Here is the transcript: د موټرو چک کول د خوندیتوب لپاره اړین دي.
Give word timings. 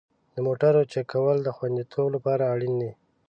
د 0.35 0.37
موټرو 0.47 0.81
چک 0.91 1.05
کول 1.11 1.37
د 1.43 1.49
خوندیتوب 1.55 2.07
لپاره 2.15 2.43
اړین 2.53 2.73
دي. 2.81 2.91